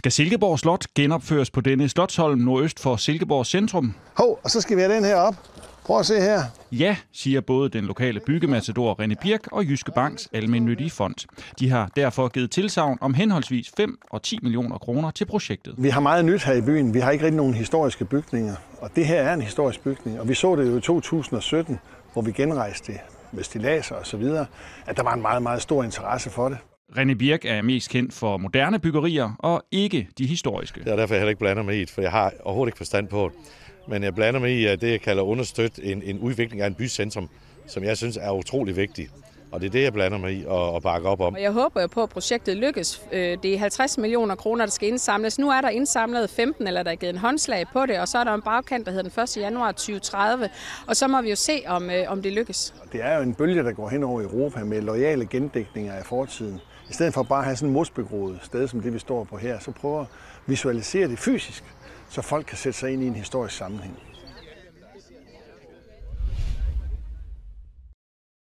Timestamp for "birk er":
27.14-27.62